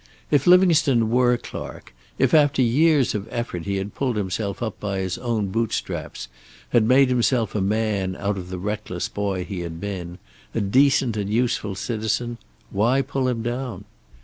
If 0.31 0.47
Livingstone 0.47 1.11
were 1.11 1.37
Clark, 1.37 1.93
if 2.17 2.33
after 2.33 2.63
years 2.63 3.13
of 3.13 3.27
effort 3.29 3.65
he 3.65 3.75
had 3.75 3.93
pulled 3.93 4.15
himself 4.15 4.63
up 4.63 4.79
by 4.79 4.97
his 4.97 5.19
own 5.19 5.49
boot 5.49 5.71
straps, 5.73 6.27
had 6.69 6.85
made 6.87 7.09
himself 7.09 7.53
a 7.53 7.61
man 7.61 8.15
out 8.15 8.35
of 8.35 8.49
the 8.49 8.57
reckless 8.57 9.07
boy 9.07 9.45
he 9.45 9.59
had 9.59 9.79
been, 9.79 10.17
a 10.55 10.59
decent 10.59 11.17
and 11.17 11.29
useful 11.29 11.75
citizen, 11.75 12.39
why 12.71 13.03
pull 13.03 13.27
him 13.27 13.43
down? 13.43 13.85